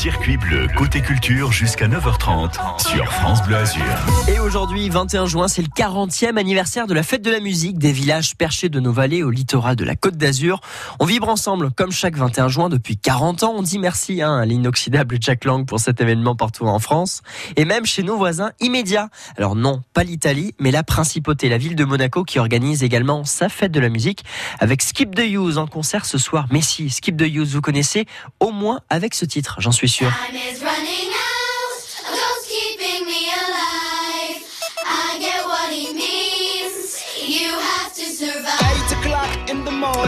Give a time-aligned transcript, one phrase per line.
[0.00, 2.52] Circuit bleu, côté culture jusqu'à 9h30
[2.88, 3.82] sur France Bleu Azur.
[4.28, 7.90] Et aujourd'hui, 21 juin, c'est le 40e anniversaire de la fête de la musique des
[7.90, 10.60] villages perchés de nos vallées au littoral de la Côte d'Azur.
[11.00, 13.54] On vibre ensemble comme chaque 21 juin depuis 40 ans.
[13.56, 17.22] On dit merci hein, à l'inoxydable Jack Lang pour cet événement partout en France
[17.56, 19.08] et même chez nos voisins immédiats.
[19.36, 23.48] Alors non, pas l'Italie, mais la principauté, la ville de Monaco qui organise également sa
[23.48, 24.24] fête de la musique
[24.60, 26.46] avec Skip the Use en concert ce soir.
[26.52, 28.06] Mais si, Skip the Use, vous connaissez
[28.38, 30.08] au moins avec ce titre, j'en suis sûr.
[30.08, 34.42] Time is running out, a ghost keeping me alive.
[34.84, 37.02] I get what it means.
[37.26, 38.78] You have to survive.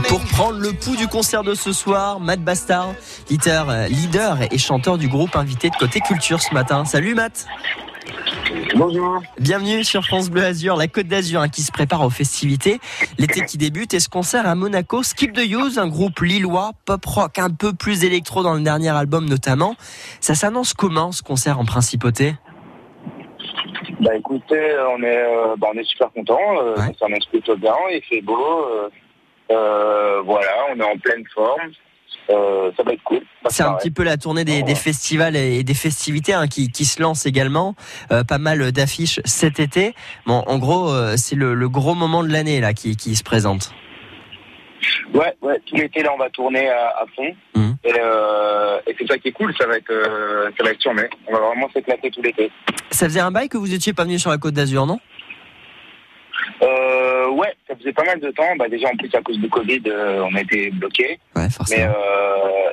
[0.08, 2.94] Pour prendre le pouls du concert de ce soir, Matt Bastard,
[3.28, 6.84] leader, leader et chanteur du groupe invité de Côté Culture ce matin.
[6.84, 7.46] Salut Matt
[8.74, 9.22] Bonjour.
[9.38, 12.80] Bienvenue sur France Bleu Azur, la Côte d'Azur hein, qui se prépare aux festivités.
[13.18, 17.04] L'été qui débute et ce concert à Monaco, Skip the Use, un groupe lillois, pop
[17.06, 19.76] rock un peu plus électro dans le dernier album notamment.
[20.20, 22.34] Ça s'annonce comment ce concert en principauté?
[24.00, 26.38] Bah écoutez, on est, euh, bah, on est super content.
[26.60, 26.86] Euh, Ouais.
[26.98, 27.74] Ça s'annonce plutôt bien.
[27.92, 28.64] Il fait beau.
[28.66, 28.88] euh,
[29.52, 31.70] euh, voilà, on est en pleine forme.
[32.30, 33.20] Euh, ça va être cool.
[33.48, 36.84] C'est un petit peu la tournée des, des festivals et des festivités hein, qui, qui
[36.84, 37.74] se lancent également.
[38.12, 39.94] Euh, pas mal d'affiches cet été.
[40.26, 43.24] Bon, en gros, euh, c'est le, le gros moment de l'année là qui, qui se
[43.24, 43.72] présente.
[45.12, 45.60] Ouais, ouais.
[45.66, 47.34] Tout l'été là, on va tourner à, à fond.
[47.54, 47.76] Mhm.
[47.84, 49.54] Et, et c'est ça qui est cool.
[49.58, 49.92] Ça va être,
[50.56, 51.02] ça va être tourné.
[51.26, 52.50] On va vraiment s'éclater tout l'été.
[52.90, 54.98] Ça faisait un bail que vous étiez pas venu sur la Côte d'Azur, non?
[57.30, 58.56] Euh, ouais, ça faisait pas mal de temps.
[58.58, 61.18] Bah déjà en plus à cause du Covid, euh, on a été bloqué.
[61.36, 61.92] Ouais, Mais forcément.
[61.94, 62.70] euh,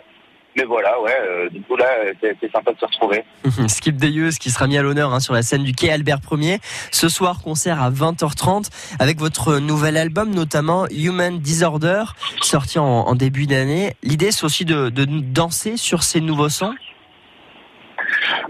[0.55, 1.15] mais voilà, ouais.
[1.21, 1.85] euh, du coup là,
[2.19, 3.23] c'est sympa de se retrouver.
[3.67, 6.57] Skip Deyeuse qui sera mis à l'honneur hein, sur la scène du quai Albert 1er.
[6.91, 8.69] Ce soir, concert à 20h30
[8.99, 12.05] avec votre nouvel album, notamment Human Disorder,
[12.41, 13.93] sorti en, en début d'année.
[14.01, 16.73] L'idée, c'est aussi de, de danser sur ces nouveaux sons?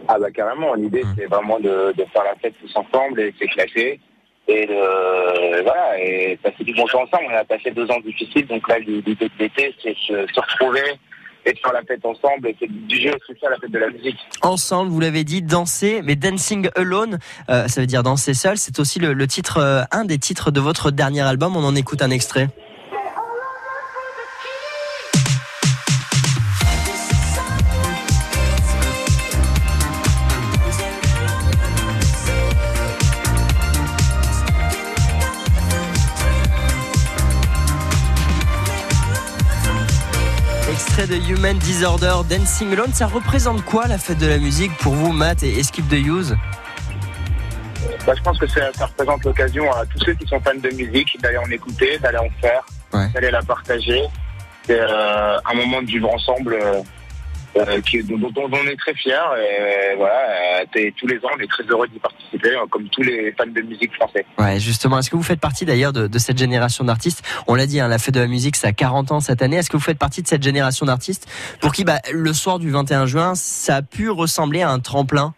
[0.08, 1.16] Ah bah carrément, l'idée Mm.
[1.18, 4.00] c'est vraiment de, de faire la fête tous ensemble et de s'éclater.
[4.50, 7.26] Et de, voilà, et passer du bon temps ensemble.
[7.30, 10.98] On a passé deux ans difficiles, donc là l'idée de l'été c'est se retrouver
[11.46, 12.50] et de faire la fête ensemble.
[12.50, 14.18] Et c'est du jeu, c'est ça la fête de la musique.
[14.42, 18.58] Ensemble, vous l'avez dit, danser, mais Dancing Alone, euh, ça veut dire danser seul.
[18.58, 21.56] C'est aussi le, le titre, euh, un des titres de votre dernier album.
[21.56, 22.48] On en écoute un extrait.
[40.98, 42.92] Extrait de Human Disorder, Dancing Alone.
[42.92, 46.36] Ça représente quoi la fête de la musique pour vous, Matt et, Skip the Use
[48.04, 50.76] Bah, je pense que ça, ça représente l'occasion à tous ceux qui sont fans de
[50.76, 53.10] musique d'aller en écouter, d'aller en faire, Ouais.
[53.14, 54.02] d'aller la partager.
[54.66, 56.82] C'est euh, un moment de vivre ensemble euh,
[57.60, 59.14] euh, qui, dont, dont on est très fiers.
[59.14, 62.88] Et voilà, euh, et tous les ans, on est très heureux d'y participer, euh, comme
[62.90, 64.26] tous les fans de musique français.
[64.38, 65.00] Ouais, justement.
[65.00, 67.24] Est-ce que vous faites partie d'ailleurs de, de cette génération d'artistes?
[67.48, 69.58] On l'a dit, hein, la fête de la musique, ça a 40 ans cette année.
[69.58, 71.28] Est-ce que vous faites partie de cette génération d'artistes
[71.60, 75.34] pour qui, bah, le soir du 21 juin, ça a pu ressembler à un tremplin?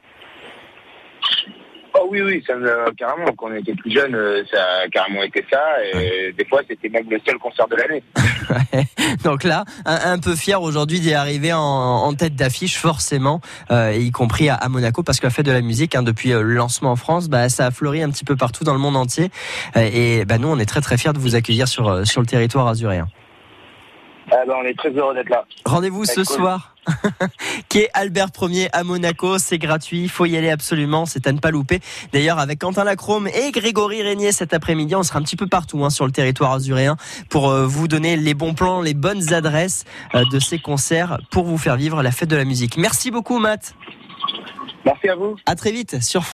[2.09, 3.31] Oui, oui, ça, euh, carrément.
[3.37, 5.61] Quand on était plus jeune, euh, ça a carrément été ça.
[5.93, 8.03] Et des fois, c'était même le seul concert de l'année.
[9.23, 13.93] Donc là, un, un peu fier aujourd'hui d'y arriver en, en tête d'affiche, forcément, euh,
[13.93, 16.41] y compris à, à Monaco, parce que la fête de la musique, hein, depuis euh,
[16.41, 18.95] le lancement en France, bah, ça a fleuri un petit peu partout dans le monde
[18.95, 19.29] entier.
[19.75, 22.67] Et bah, nous, on est très très fiers de vous accueillir sur, sur le territoire
[22.67, 23.07] azuréen.
[24.29, 25.45] Ben, on est très heureux d'être là.
[25.65, 26.25] Rendez-vous ce cool.
[26.25, 26.75] soir,
[27.69, 29.37] qui est Albert 1er à Monaco.
[29.37, 31.79] C'est gratuit, il faut y aller absolument, c'est à ne pas louper.
[32.13, 35.83] D'ailleurs, avec Quentin Lacrome et Grégory Régnier cet après-midi, on sera un petit peu partout
[35.83, 36.95] hein, sur le territoire azuréen
[37.29, 39.85] pour euh, vous donner les bons plans, les bonnes adresses
[40.15, 42.77] euh, de ces concerts pour vous faire vivre la fête de la musique.
[42.77, 43.73] Merci beaucoup, Matt.
[44.85, 45.35] Merci à vous.
[45.45, 46.23] À très vite sur